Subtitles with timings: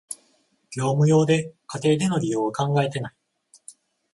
[0.75, 3.13] 業務用で、家庭での利用は考えてない